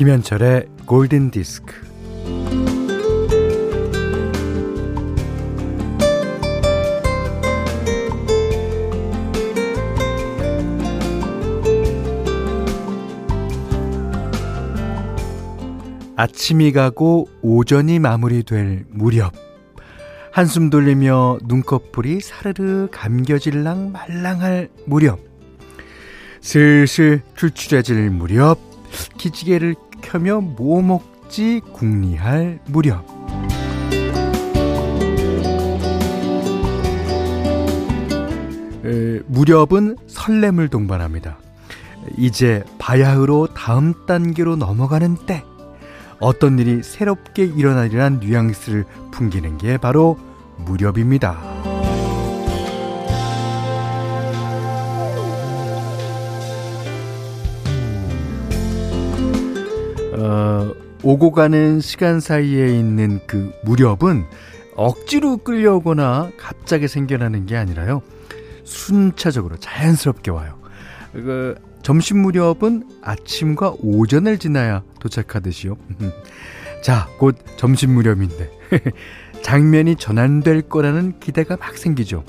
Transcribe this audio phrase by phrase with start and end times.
[0.00, 1.74] 김현철의 골든 디스크.
[16.16, 19.34] 아침이 가고 오전이 마무리될 무렵.
[20.32, 25.20] 한숨 돌리며 눈꺼풀이 사르르 감겨질랑 말랑할 무렵.
[26.40, 28.70] 슬슬 출출해질 무렵.
[29.18, 33.04] 기지개를 켜며 뭐 먹지 궁리할 무렵
[38.84, 41.38] 에, 무렵은 설렘을 동반합니다.
[42.16, 45.44] 이제 바야흐로 다음 단계로 넘어가는 때
[46.18, 50.18] 어떤 일이 새롭게 일어나리란 뉘앙스를 풍기는 게 바로
[50.58, 51.79] 무렵입니다.
[61.02, 64.26] 오고 가는 시간 사이에 있는 그 무렵은
[64.76, 68.02] 억지로 끌려오거나 갑자기 생겨나는 게 아니라요.
[68.64, 70.58] 순차적으로 자연스럽게 와요.
[71.12, 75.76] 그 점심 무렵은 아침과 오전을 지나야 도착하듯이요.
[76.82, 78.50] 자, 곧 점심 무렵인데
[79.42, 82.24] 장면이 전환될 거라는 기대가 막 생기죠.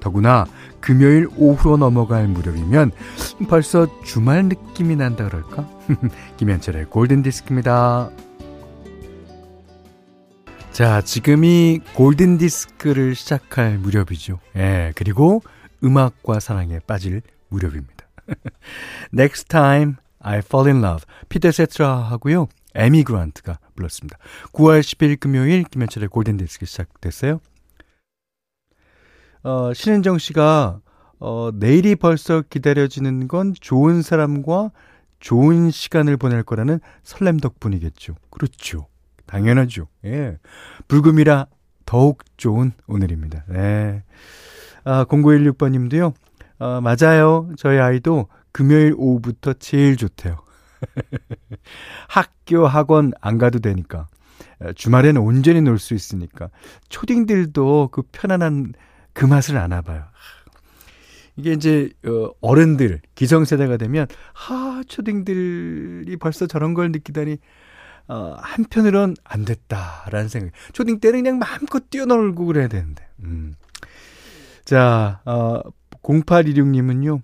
[0.00, 0.46] 더구나
[0.80, 2.92] 금요일 오후로 넘어갈 무렵이면
[3.48, 5.68] 벌써 주말 느낌이 난다 그럴까?
[6.38, 8.10] 김현철의 골든 디스크입니다.
[10.70, 14.38] 자, 지금이 골든 디스크를 시작할 무렵이죠.
[14.56, 15.42] 예, 그리고
[15.82, 18.06] 음악과 사랑에 빠질 무렵입니다.
[19.12, 22.48] Next Time I Fall in Love 피터 세트라 하고요.
[22.74, 24.18] 에미 그란트가 불렀습니다.
[24.52, 27.40] 9월 10일 금요일 김현철의 골든디스크 시작됐어요.
[29.42, 30.80] 어, 신은정 씨가
[31.20, 34.70] 어, 내일이 벌써 기다려지는 건 좋은 사람과
[35.20, 38.14] 좋은 시간을 보낼 거라는 설렘 덕분이겠죠.
[38.30, 38.86] 그렇죠.
[39.26, 39.88] 당연하죠.
[40.04, 40.38] 예.
[40.86, 41.46] 불금이라
[41.84, 43.44] 더욱 좋은 오늘입니다.
[43.48, 44.04] 네.
[44.84, 46.14] 아, 0916번 님도요.
[46.60, 47.50] 어, 맞아요.
[47.56, 50.38] 저희 아이도 금요일 오후부터 제일 좋대요.
[52.08, 54.06] 학교, 학원 안 가도 되니까.
[54.74, 56.50] 주말에는 온전히 놀 수 있으니까.
[56.88, 58.72] 초딩들도 그 편안한
[59.18, 60.04] 그 맛을 아나 봐요.
[61.34, 67.38] 이게 이제 어, 어른들 기성세대가 되면 하 초딩들이 벌써 저런 걸 느끼다니
[68.06, 70.52] 어, 한편으론 안 됐다라는 생각.
[70.72, 73.04] 초딩 때는 그냥 마음껏 뛰어놀고 그래야 되는데.
[73.24, 73.56] 음.
[74.64, 75.62] 자, 어,
[76.04, 77.20] 0826님은요.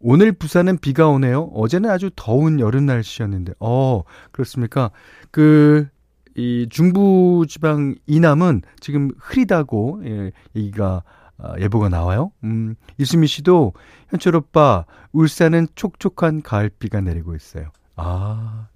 [0.00, 1.50] 오늘 부산은 비가 오네요.
[1.54, 3.52] 어제는 아주 더운 여름 날씨였는데.
[3.60, 4.02] 어,
[4.32, 4.90] 그렇습니까?
[5.30, 5.88] 그,
[6.36, 11.02] 이 중부 지방 이남은 지금 흐리다고, 예, 얘기가,
[11.38, 12.30] 아, 예보가 나와요.
[12.44, 13.72] 음, 이수미 씨도,
[14.10, 17.70] 현철 오빠, 울산은 촉촉한 가을비가 내리고 있어요.
[17.96, 18.68] 아,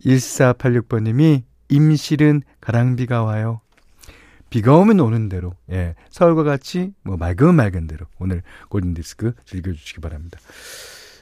[0.00, 3.60] 1486번 님이, 임실은 가랑비가 와요.
[4.48, 10.38] 비가 오면 오는 대로, 예, 서울과 같이 뭐 맑은 맑은 대로 오늘 골든디스크 즐겨주시기 바랍니다.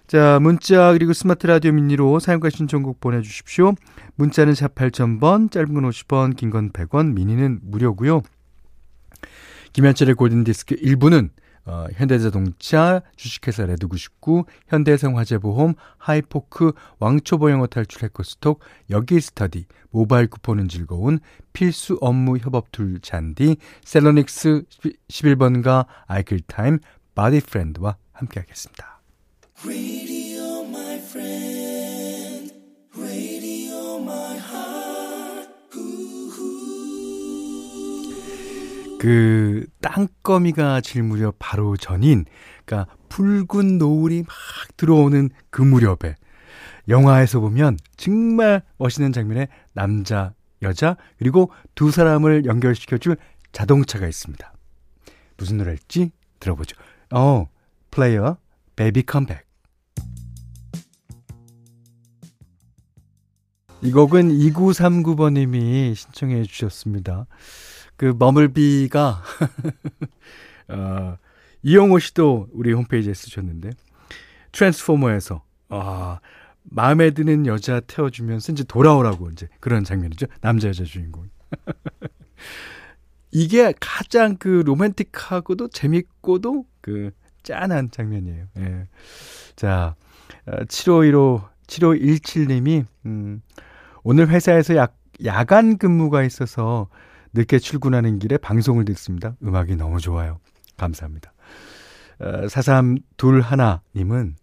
[0.06, 3.72] 자, 문자 그리고 스마트 라디오 미니로 사연과 신청곡 보내주십시오.
[4.16, 8.22] 문자는 샵 8000번, 짧은 건 50원, 긴 건 100원, 미니는 무료고요.
[9.72, 11.30] 김현철의 골든디스크 1부는
[11.66, 18.60] 어, 현대자동차, 주식회사 레드99, 현대해상화재보험, 하이포크, 왕초보 영어 탈출 해커스톡,
[18.90, 21.20] 여기스터디, 모바일 쿠폰은 즐거운,
[21.54, 24.64] 필수 업무 협업 툴 잔디, 셀러닉스
[25.08, 26.80] 11번가 아이클타임,
[27.14, 28.93] 바디프렌드와 함께하겠습니다.
[38.98, 42.24] 그 땅거미가 질 무렵 바로 전인
[42.64, 44.34] 그러니까 붉은 노을이 막
[44.78, 46.14] 들어오는 그 무렵에
[46.88, 50.32] 영화에서 보면 정말 멋있는 장면에 남자,
[50.62, 53.16] 여자 그리고 두 사람을 연결시켜 줄
[53.52, 54.52] 자동차가 있습니다.
[55.36, 56.76] 무슨 노래일지 들어보죠.
[57.12, 57.46] 어,
[57.90, 58.38] 플레이어
[58.76, 59.43] Baby Come Back.
[63.84, 67.26] 이 곡은 2939번님이 신청해 주셨습니다.
[67.96, 69.22] 그 머물비가
[70.68, 71.18] 어,
[71.62, 73.70] 이영호 씨도 우리 홈페이지에 쓰셨는데
[74.52, 76.18] 트랜스포머에서 아
[76.62, 81.28] 마음에 드는 여자 태워주면서 이제 돌아오라고 이제 그런 장면이죠 남자 여자 주인공
[83.30, 87.10] 이게 가장 그 로맨틱하고도 재밌고도 그
[87.42, 88.46] 짠한 장면이에요.
[88.58, 88.88] 예.
[89.56, 89.94] 자,
[90.68, 93.42] 7515, 어, 7517님이, 음,
[94.06, 94.88] 오늘 회사에서 야,
[95.24, 96.88] 야간 근무가 있어서
[97.32, 99.34] 늦게 출근하는 길에 방송을 듣습니다.
[99.42, 100.38] 음악이 너무 좋아요.
[100.76, 101.32] 감사합니다.
[102.20, 104.34] 어, 4321님은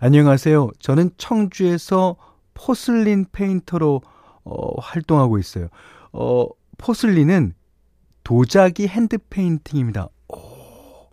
[0.00, 0.70] 안녕하세요.
[0.80, 2.16] 저는 청주에서
[2.52, 4.02] porcelain painter로
[4.44, 5.68] 어, 활동하고 있어요.
[6.12, 7.54] 어, porcelain은
[8.22, 10.08] 도자기 hand painting입니다.
[10.28, 11.08] 오.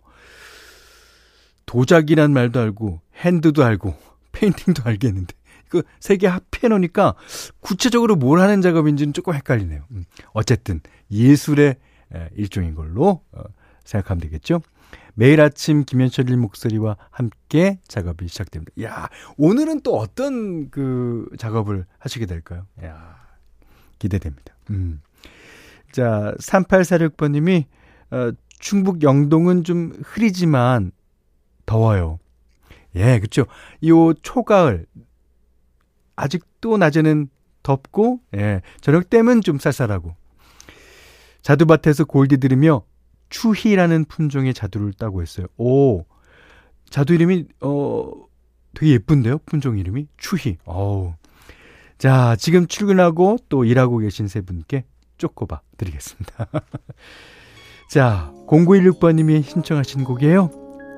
[1.64, 5.34] 도자기란 말도 알고 hand도 알고 painting도 알겠는데
[5.68, 7.14] 그 세 개 합해 놓으니까
[7.60, 9.84] 구체적으로 뭘 하는 작업인지는 조금 헷갈리네요.
[9.92, 10.80] 음, 어쨌든
[11.10, 11.76] 예술의
[12.34, 13.42] 일종인 걸로 어,
[13.84, 14.60] 생각하면 되겠죠.
[15.14, 18.72] 매일 아침 김현철님 목소리와 함께 작업이 시작됩니다.
[18.82, 19.08] 야,
[19.38, 22.66] 오늘은 또 어떤 그 작업을 하시게 될까요?
[22.84, 23.16] 야,
[23.98, 24.54] 기대됩니다.
[24.70, 25.00] 음.
[25.90, 27.64] 자, 3846번님이,
[28.10, 30.92] 어, 충북 영동은 좀 흐리지만
[31.66, 32.18] 더워요.
[32.96, 33.46] 예, 그쵸.
[33.86, 34.86] 요 초가을,
[36.16, 37.28] 아직도 낮에는
[37.62, 40.14] 덥고, 예, 저녁 때면 좀 쌀쌀하고.
[41.42, 42.82] 자두밭에서 골디 들으며
[43.30, 45.46] 추희라는 품종의 자두를 따고 있어요.
[45.56, 46.04] 오,
[46.90, 48.10] 자두 이름이, 어,
[48.74, 49.38] 되게 예쁜데요?
[49.46, 50.08] 품종 이름이?
[50.16, 50.58] 추희.
[50.64, 51.14] 어우.
[51.98, 54.84] 자, 지금 출근하고 또 일하고 계신 세 분께
[55.18, 56.46] 쪼꼬바 드리겠습니다.
[57.88, 60.50] 자, 0916번님이 신청하신 곡이에요.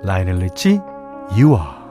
[0.05, 0.81] 라이넬 리치,
[1.31, 1.84] You Are.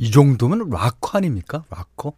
[0.00, 1.64] 이 정도면 락커 아닙니까?
[1.68, 2.14] 락커?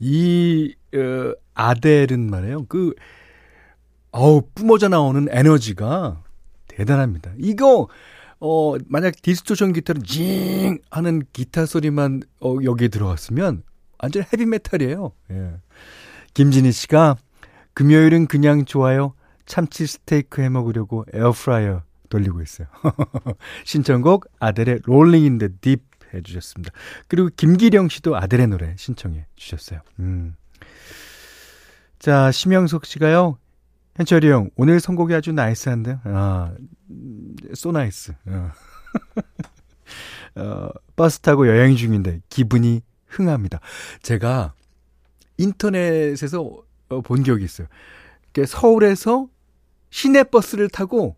[0.00, 2.66] 이, 어, 아델은 말이에요.
[2.66, 2.94] 그,
[4.10, 6.20] 어우, 뿜어져 나오는 에너지가
[6.66, 7.30] 대단합니다.
[7.38, 7.88] 이거,
[8.40, 10.78] 어, 만약 distortion 기타로 징!
[10.90, 13.62] 하는 기타 소리만, 어, 여기에 들어갔으면
[14.02, 15.12] 완전 헤비메탈이에요.
[15.30, 15.52] 예.
[16.34, 17.16] 김진희 씨가
[17.74, 19.14] 금요일은 그냥 좋아요.
[19.46, 22.66] 참치 스테이크 해 먹으려고 에어프라이어 돌리고 있어요.
[23.64, 25.82] 신청곡 아델의 Rolling in the Deep
[26.14, 26.72] 해주셨습니다.
[27.08, 29.80] 그리고 김기령 씨도 아델의 노래 신청해 주셨어요.
[29.98, 30.34] 음.
[31.98, 33.38] 자, 심영석 씨가요.
[33.96, 35.98] 현철이 형, 오늘 선곡이 아주 nice한데?
[36.04, 36.54] 아,
[37.54, 38.12] so nice.
[38.26, 38.50] 어.
[40.36, 43.60] 어, 버스 타고 여행 중인데 기분이 흥합니다.
[44.02, 44.54] 제가
[45.36, 47.66] 인터넷에서 어, 본 기억이 있어요.
[48.46, 49.28] 서울에서
[49.90, 51.16] 시내 버스를 타고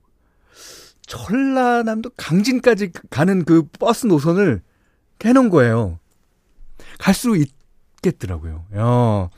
[1.06, 4.62] 전라남도 강진까지 가는 그 버스 노선을
[5.24, 5.98] 해놓은 거예요.
[6.98, 8.64] 갈 수 있겠더라고요.
[8.72, 9.30] 어,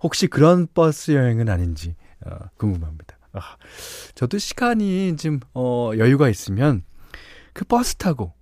[0.00, 1.94] 혹시 그런 버스 여행은 아닌지
[2.24, 3.18] 어, 궁금합니다.
[3.32, 3.56] 아,
[4.14, 6.82] 저도 시간이 좀 어, 여유가 있으면
[7.52, 8.32] 그 버스 타고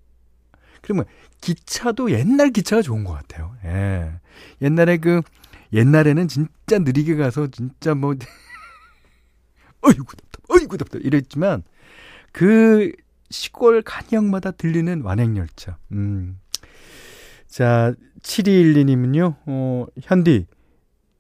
[0.81, 1.05] 그러면
[1.41, 3.55] 기차도 옛날 기차가 좋은 것 같아요.
[3.65, 4.13] 예.
[4.63, 5.23] 옛날에 그
[5.73, 8.15] 옛날에는 진짜 느리게 가서 진짜 뭐
[9.83, 11.63] 어이구 답답 어이구 답답 이랬지만
[12.33, 12.93] 그
[13.31, 15.79] 시골 간역마다 들리는 완행열차.
[15.93, 16.41] 음.
[17.49, 20.47] 자, 7212님은요, 어, 현디,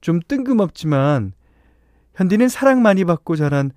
[0.00, 1.32] 좀 뜬금없지만,
[2.14, 3.70] 현디는 사랑 많이 받고 자란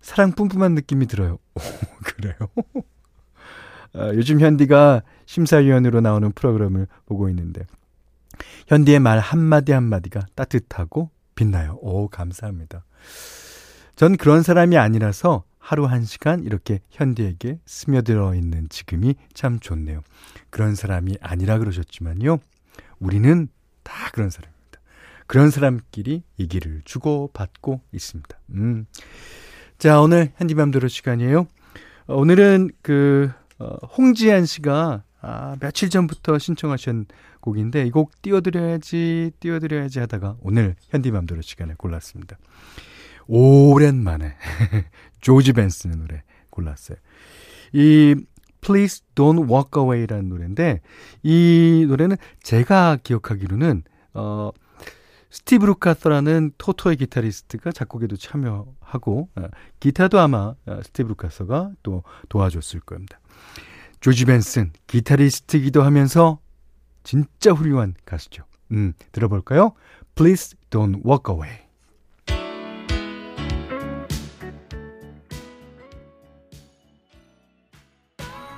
[0.00, 1.38] 사랑 뿜뿜한 느낌이 들어요.
[1.54, 1.60] 오,
[2.04, 2.34] 그래요?
[3.92, 7.66] 아, 요즘 현디가 심사위원으로 나오는 프로그램을 보고 있는데,
[8.68, 11.78] 현디의 말 한마디 한마디가 따뜻하고 빛나요.
[11.80, 12.84] 오, 감사합니다.
[13.96, 20.02] 전 그런 사람이 아니라서 하루 한 시간 이렇게 현디에게 스며들어 있는 지금이 참 좋네요.
[20.48, 22.38] 그런 사람이 아니라 그러셨지만요.
[22.98, 23.46] 우리는
[23.84, 24.80] 다 그런 사람입니다.
[25.28, 28.38] 그런 사람끼리 이 길을 주고받고 있습니다.
[28.54, 28.86] 음.
[29.78, 31.46] 자, 오늘 현디맘대로 시간이에요.
[32.06, 37.04] 어, 오늘은 그, 어, 홍지한 씨가 아, 며칠 전부터 신청하신
[37.40, 42.38] 곡인데 이 곡 띄워드려야지, 띄워드려야지 하다가 오늘 현디맘대로 시간을 골랐습니다.
[43.30, 44.34] 오랜만에
[45.20, 46.98] 조지 벤슨의 노래 골랐어요.
[47.72, 48.16] 이
[48.60, 50.80] Please Don't Walk Away라는 노래인데
[51.22, 53.84] 이 노래는 제가 기억하기로는
[54.14, 54.50] 어
[55.30, 59.42] 스티브 루카서라는 토토의 기타리스트가 작곡에도 참여하고 어,
[59.78, 63.20] 기타도 아마 어, 스티브 루카서가 또 도와줬을 겁니다.
[64.00, 66.40] 조지 벤슨 기타리스트기도 하면서
[67.04, 68.42] 진짜 훌륭한 가수죠.
[68.72, 69.72] 음, 들어볼까요?
[70.16, 71.69] Please Don't Walk Away.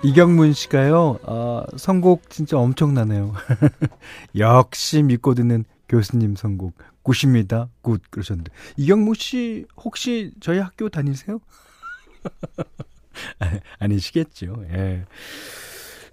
[0.05, 3.35] 이경문 씨가요, 아, 선곡 진짜 엄청나네요.
[4.37, 6.75] 역시 믿고 듣는 교수님 선곡.
[7.03, 7.69] good입니다.
[7.83, 8.03] Good.
[8.11, 8.51] 그러셨는데.
[8.77, 11.41] 이경문 씨, 혹시 저희 학교 다니세요?
[13.79, 14.65] 아니시겠죠.
[14.71, 15.05] 예.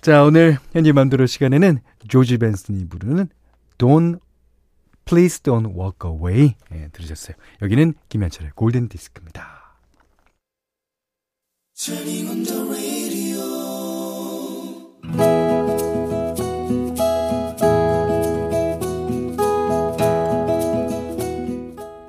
[0.02, 3.28] 자, 오늘 현지 만들어 시간에는 조지 벤슨이 부르는
[3.78, 4.20] Don't,
[5.06, 6.56] Please Don't Walk Away.
[6.74, 7.36] 예, 들으셨어요.
[7.62, 9.60] 여기는 김현철의 골든 디스크입니다.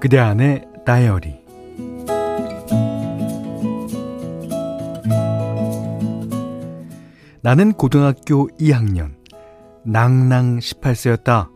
[0.01, 1.39] 그대 안에 다이어리
[7.43, 9.13] 나는 고등학교 2학년
[9.85, 11.49] 낭낭 18세였다.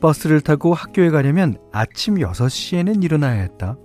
[0.00, 3.76] 버스를 타고 학교에 가려면 아침 6시에는 일어나야 했다.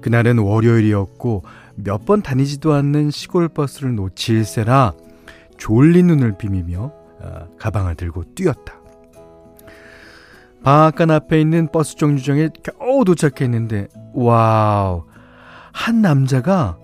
[0.00, 1.44] 그날은 월요일이었고
[1.76, 4.92] 몇 번 다니지도 않는 시골 버스를 놓칠세라
[5.56, 8.74] 졸린 눈을 비비며 어, 가방을 들고 뛰었다.
[10.62, 15.04] 방앗간 앞에 있는 버스 정류장에 겨우 도착했는데 wow
[15.72, 16.78] 한 남자가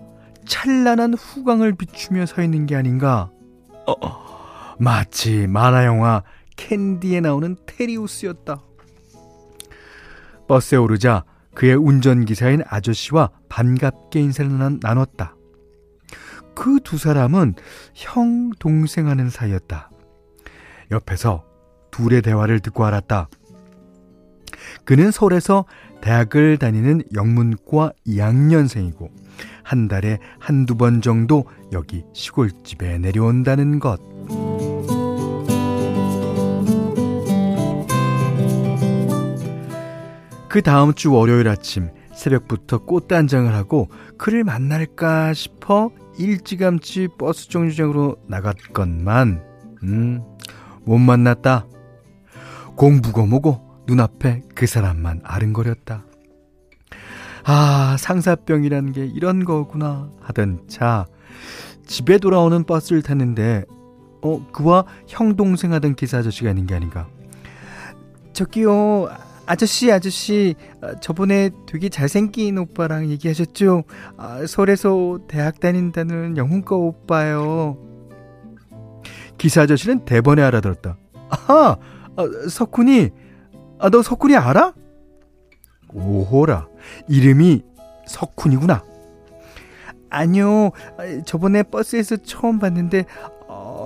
[0.45, 3.31] 찬란한 후광을 비추며 서 있는 게 아닌가
[3.87, 3.95] 어,
[4.79, 6.23] 마치 만화 영화
[6.57, 8.61] 캔디에 나오는 테리우스였다.
[10.47, 11.23] 버스에 오르자
[11.55, 15.35] 그의 운전기사인 아저씨와 반갑게 인사를 나눴다.
[16.53, 17.55] 그 두 사람은
[17.93, 19.89] 형, 동생 하는 사이였다.
[20.91, 21.45] 옆에서
[21.91, 23.29] 둘의 대화를 듣고 알았다.
[24.83, 25.65] 그는 서울에서
[26.01, 29.09] 대학을 다니는 영문과 2학년생이고
[29.63, 33.99] 한 달에 한두 번 정도 여기 시골집에 내려온다는 것.
[40.49, 49.43] 그 다음 주 월요일 아침 새벽부터 꽃단장을 하고 그를 만날까 싶어 일찌감치 버스 정류장으로 나갔건만
[49.83, 50.23] 음,
[50.83, 51.67] 못 만났다.
[52.75, 56.05] 공부고 뭐고 눈앞에 그 사람만 아른거렸다.
[57.43, 61.05] 아, 상사병이라는 게 이런 거구나 하던 차
[61.85, 63.65] 집에 돌아오는 버스를 탔는데
[64.21, 67.07] 어, 그와 형 동생 하던 기사 아저씨가 있는 게 아닌가.
[68.33, 69.09] 저기요,
[69.51, 73.83] 아저씨, 아저씨, 어, 저번에 되게 잘생긴 오빠랑 얘기하셨죠?
[74.15, 77.77] 아, 서울에서 대학 다닌다는 영문과 오빠요.
[79.37, 80.97] 기사 아저씨는 대번에 알아들었다.
[81.27, 81.77] 아하,
[82.15, 83.09] 아, 석훈이,
[83.79, 84.73] 아, 너 석훈이 알아?
[85.93, 86.69] 오호라,
[87.09, 87.61] 이름이
[88.07, 88.85] 석훈이구나.
[90.09, 93.03] 아니요, 아, 저번에 버스에서 처음 봤는데,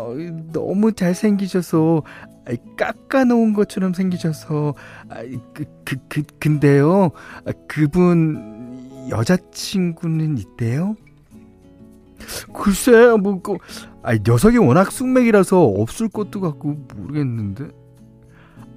[0.06, 0.16] 어,
[0.52, 2.04] 너무 잘생기셔서,
[2.78, 4.76] 깎아놓은 것처럼 생기셔서
[5.54, 7.10] 그, 그, 그 근데요
[7.68, 10.96] 그분 여자친구는 있대요?
[12.54, 13.58] 글쎄 뭐그
[14.04, 17.70] 아 녀석이 워낙 숙맥이라서 없을 것도 같고 모르겠는데.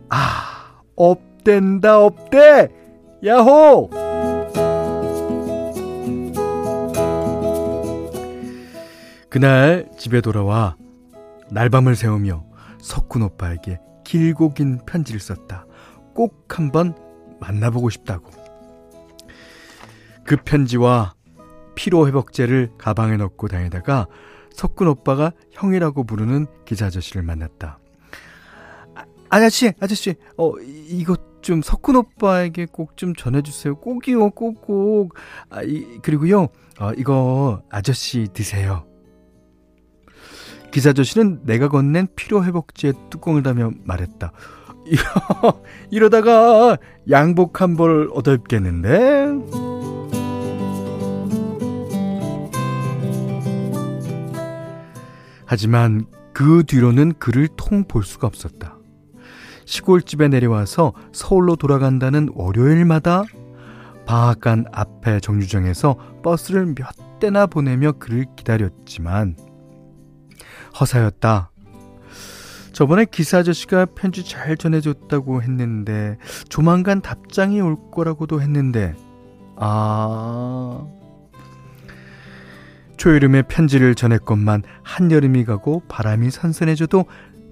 [0.08, 2.70] 아 없댄다 없대!
[3.24, 3.90] 야호!
[9.28, 10.76] 그날 집에 돌아와
[11.50, 12.44] 날밤을 새우며
[12.80, 15.66] 석훈 오빠에게 길고 긴 편지를 썼다.
[16.14, 16.94] 꼭 한번
[17.40, 18.30] 만나보고 싶다고.
[20.24, 21.14] 그 편지와
[21.74, 24.06] 피로회복제를 가방에 넣고 다니다가
[24.52, 27.78] 석훈 오빠가 형이라고 부르는 기자 아저씨를 만났다.
[29.30, 33.76] 아, 저씨 아저씨, 어, 이것 좀 석훈 오빠에게 꼭 좀 전해주세요.
[33.76, 35.14] 꼭이요, 꼭꼭.
[35.50, 36.48] 아, 이, 그리고요,
[36.80, 38.87] 어, 이거 아저씨 드세요.
[40.70, 44.32] 기사 아저씨는 내가 건넨 피로회복제 뚜껑을 다며 말했다.
[45.90, 46.76] 이러다가
[47.10, 49.28] 양복 한 벌 얻어 입겠는데?
[55.46, 58.76] 하지만 그 뒤로는 그를 통 볼 수가 없었다.
[59.64, 63.24] 시골집에 내려와서 서울로 돌아간다는 월요일마다
[64.06, 66.86] 방앗간 앞에 정류장에서 버스를 몇
[67.20, 69.36] 대나 보내며 그를 기다렸지만
[70.80, 71.50] 허사였다.
[72.72, 76.16] 저번에 기사 아저씨가 편지 잘 전해줬다고 했는데
[76.48, 78.94] 조만간 답장이 올 거라고도 했는데
[79.56, 80.86] 아
[82.96, 87.06] 초여름에 편지를 전했건만 한여름이 가고 바람이 선선해져도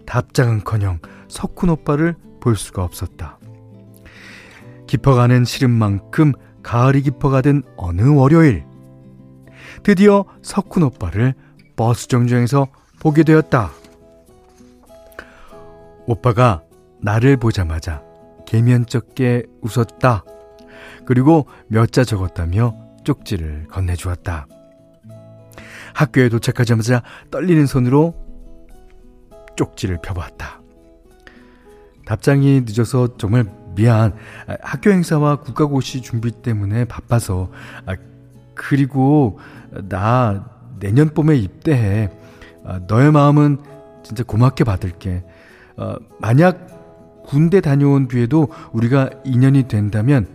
[0.07, 3.39] 답장은커녕 석훈 오빠를 볼 수가 없었다.
[4.87, 8.65] 깊어가는 시름만큼 가을이 깊어가던 어느 월요일
[9.83, 11.35] 드디어 석훈 오빠를
[11.75, 12.69] 버스 정류장에서
[13.01, 13.71] 보게 되었다.
[16.07, 16.63] 오빠가
[17.01, 18.03] 나를 보자마자
[18.47, 20.25] 개면쩍게 웃었다.
[21.05, 22.75] 그리고 몇 자 적었다며
[23.05, 24.47] 쪽지를 건네주었다.
[25.95, 28.15] 학교에 도착하자마자 떨리는 손으로
[29.57, 30.61] 쪽지를 펴보았다.
[32.05, 34.15] 답장이 늦어서 정말 미안.
[34.63, 37.51] 학교 행사와 국가고시 준비 때문에 바빠서.
[37.87, 37.97] 아,
[38.55, 39.39] 그리고
[39.89, 40.49] 나
[40.79, 42.11] 내년 봄에 입대해.
[42.67, 43.59] 아, 너의 마음은
[44.03, 45.25] 진짜 고맙게 받을게.
[45.77, 50.27] 어, 만약 군대 다녀온 뒤에도 우리가 인연이 된다면,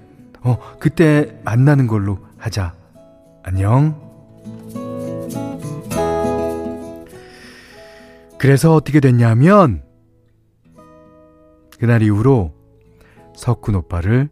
[0.41, 2.73] 어, 그때 만나는 걸로 하자.
[3.43, 4.09] 안녕.
[8.37, 9.83] 그래서 어떻게 됐냐면,
[11.79, 12.53] 그날 이후로
[13.35, 14.29] 석훈 오빠를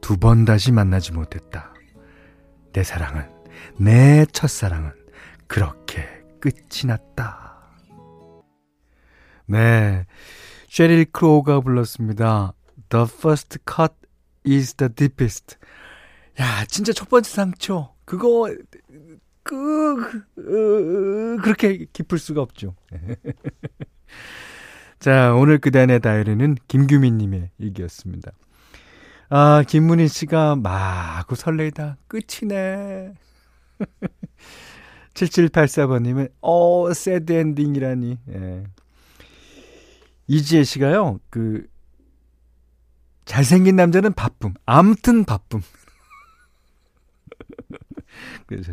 [0.00, 1.72] 두 번 다시 만나지 못했다.
[2.72, 3.24] 내 사랑은,
[3.78, 4.92] 내 첫사랑은
[5.46, 7.50] 그렇게 끝이 났다.
[9.46, 10.06] 네.
[10.68, 12.54] 쉐릴 크로우가 불렀습니다.
[12.88, 13.94] The first cut
[14.46, 15.56] is the deepest.
[16.40, 17.94] 야, 진짜 첫 번째 상처.
[18.04, 18.48] 그거,
[19.42, 22.74] 그, 그, 그렇게 깊을 수가 없죠.
[25.00, 28.32] 자, 오늘 그단의 다이어리는 김규민님의 얘기였습니다.
[29.28, 31.98] 아, 김문희 씨가 마구 설레이다.
[32.08, 33.14] 끝이네.
[35.14, 38.18] 7784번님은, 어, 새드 엔딩이라니.
[38.28, 38.64] 예.
[40.26, 41.66] 이지혜 씨가요, 그,
[43.24, 44.54] 잘생긴 남자는 바쁨.
[44.66, 45.60] 암튼 바쁨.
[48.46, 48.72] 그래서,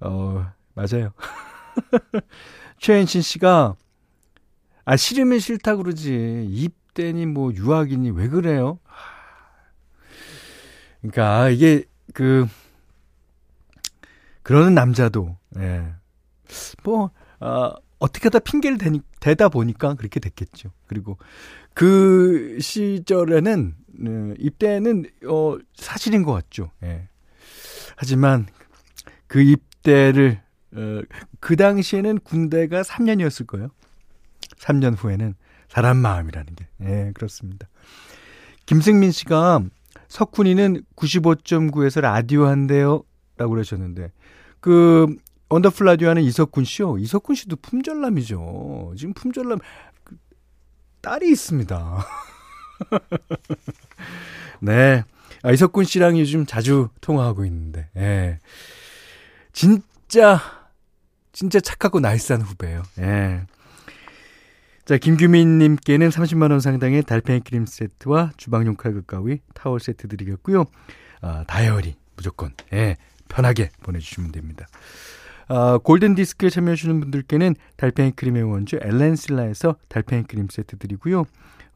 [0.00, 1.12] 어, 맞아요.
[2.78, 3.76] 최현신 씨가,
[4.84, 6.46] 아, 싫으면 싫다 그러지.
[6.50, 8.78] 입대니 뭐 유학이니 왜 그래요?
[11.00, 12.46] 그러니까 이게 그
[14.44, 15.92] 그러는 남자도 예.
[16.84, 17.10] 뭐
[17.40, 20.70] 아, 어떻게 하다 핑계를 대니, 대다 보니까 그렇게 됐겠죠.
[20.86, 21.18] 그리고
[21.72, 26.70] 그 시절에는 네, 입대는 어 사실인 것 같죠.
[26.84, 27.08] 예.
[27.96, 28.46] 하지만
[29.26, 30.42] 그 입대를
[30.76, 31.00] 어,
[31.40, 33.68] 그 당시에는 군대가 3년이었을 거예요.
[34.58, 35.34] 3년 후에는
[35.68, 36.68] 사람 마음이라는 게.
[36.82, 37.68] 예, 그렇습니다.
[38.66, 39.62] 김승민 씨가
[40.08, 43.04] 석훈이는 95.9에서 라디오 한대요.
[43.36, 44.12] 라고 그러셨는데,
[44.60, 45.06] 그,
[45.48, 46.98] 원더풀 라디오 하는 이석훈 씨요.
[46.98, 48.94] 이석훈 씨도 품절남이죠.
[48.96, 49.58] 지금 품절남,
[50.02, 50.16] 그,
[51.00, 52.06] 딸이 있습니다.
[54.60, 55.04] 네.
[55.42, 58.38] 아, 이석훈 씨랑 요즘 자주 통화하고 있는데, 예.
[59.52, 60.40] 진짜,
[61.32, 62.82] 진짜 착하고 nice한 후배예요.
[62.98, 63.42] 예.
[64.84, 70.66] 자, 김규민님께는 30만원 상당의 달팽이 크림 세트와 주방용 칼국 가위, 타월 세트 드리겠고요.
[71.22, 72.96] 아, 다이어리 무조건, 예,
[73.28, 74.66] 편하게 보내주시면 됩니다.
[75.48, 81.24] 아, 골든 디스크에 참여하시는 분들께는 달팽이 크림의 원주 엘렌실라에서 달팽이 크림 세트 드리고요.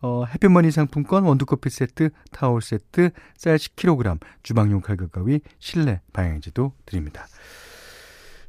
[0.01, 7.27] 어, 해피머니 상품권, 원두커피 세트, 타월 세트, 쌀 10kg, 주방용 칼국 가위, 실내 방향제도 드립니다.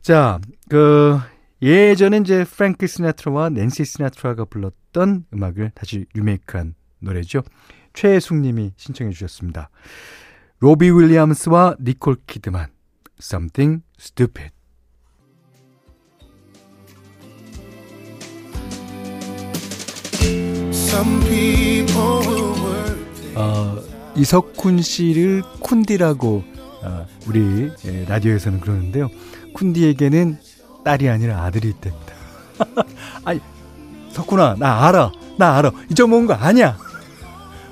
[0.02, 1.20] 자, 그,
[1.62, 7.42] 예전에 이제 프랭크 시나트라와 낸시 시나트라가 불렀던 음악을 다시 리메이크한 노래죠.
[7.94, 9.70] 최혜숙 님이 신청해 주셨습니다.
[10.60, 12.68] 로비 윌리엄스와 니콜 키드만
[13.22, 14.52] Something Stupid
[23.36, 23.78] 어,
[24.16, 26.44] 이석훈 씨를 쿤디라고
[26.84, 29.10] 어, 우리 예, 라디오에서는 그러는데요.
[29.56, 30.38] 쿤디에게는
[30.84, 32.14] 딸이 아니라 아들이 있답니다.
[33.24, 33.40] 아니,
[34.12, 35.12] 석훈아, 나 알아.
[35.38, 35.72] 나 알아.
[35.92, 36.78] 잊어먹은 거 아니야.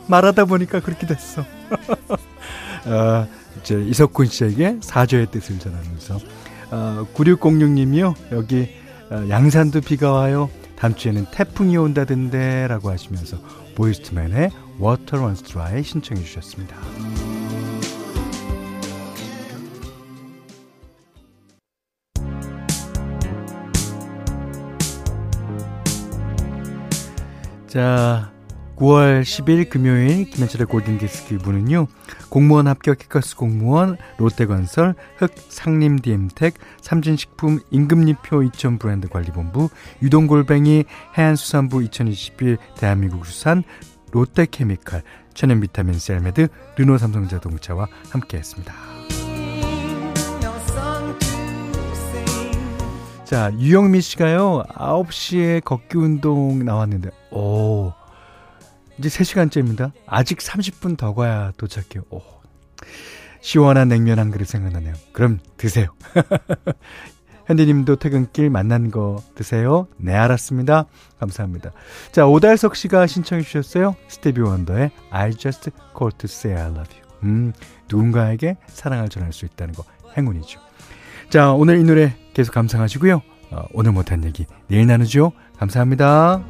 [0.07, 1.41] 말하다 보니까 그렇게 됐어.
[2.85, 3.27] 어,
[3.61, 6.19] 이제 이석훈 씨에게 사죄의 뜻을 전하면서
[6.71, 8.15] 어, 9606님이요.
[8.31, 8.69] 여기
[9.09, 10.49] 어, 양산도 비가 와요.
[10.75, 13.37] 다음 주에는 태풍이 온다던데 라고 하시면서
[13.75, 16.77] 보이스트맨의 Water Runs Dry 신청해 주셨습니다.
[27.67, 28.31] 자,
[28.77, 31.87] 9월 10일 금요일 김현철의 골든디스크 2부는요.
[32.29, 39.69] 공무원 합격 해커스 공무원, 롯데건설, 흑 상림 디엠텍, 삼진식품, 임금리표 2000 브랜드 관리본부,
[40.03, 40.85] 유동골뱅이,
[41.17, 43.63] 해안수산부 2021 대한민국 수산,
[44.11, 45.01] 롯데케미칼,
[45.33, 48.73] 천연비타민 셀메드, 르노삼성자동차와 함께했습니다.
[53.25, 57.91] 자, 유영미 씨가요, 9시에 걷기 운동 나왔는데, 오,
[58.97, 59.91] 이제 3시간째입니다.
[60.05, 62.03] 아직 30분 더 가야 도착해요.
[62.09, 62.21] 오,
[63.41, 64.93] 시원한 냉면 한 그릇 생각나네요.
[65.13, 65.87] 그럼 드세요.
[67.45, 69.87] 현디님도 퇴근길 만난 거 드세요.
[69.97, 70.85] 네, 알았습니다.
[71.19, 71.71] 감사합니다.
[72.11, 73.95] 자, 오달석 씨가 신청해 주셨어요.
[74.09, 77.07] 스테비 원더의 I just call to say I love you.
[77.23, 77.53] 음,
[77.89, 79.85] 누군가에게 사랑을 전할 수 있다는 거
[80.17, 80.59] 행운이죠.
[81.29, 83.21] 자, 오늘 이 노래 계속 감상하시고요.
[83.51, 85.31] 어, 오늘 못한 얘기 내일 나누죠.
[85.57, 86.43] 감사합니다.